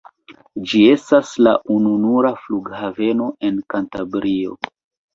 [0.71, 4.61] Ĝi estas la ununura flughaveno en Kantabrio.